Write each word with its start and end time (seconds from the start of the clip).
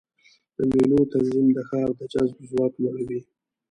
د 0.55 0.57
مېلو 0.71 0.99
تنظیم 1.13 1.47
د 1.53 1.59
ښار 1.69 1.89
د 1.99 2.01
جذب 2.13 2.37
ځواک 2.49 2.73
لوړوي. 2.81 3.21